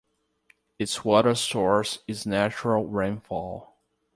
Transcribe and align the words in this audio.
Its 0.79 1.05
water 1.05 1.35
source 1.35 1.99
is 2.07 2.25
natural 2.25 2.87
rainfall. 2.87 3.77